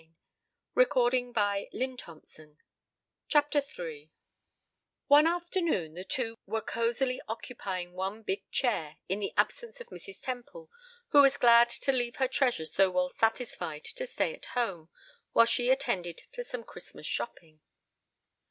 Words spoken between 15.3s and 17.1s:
while she attended to some Christmas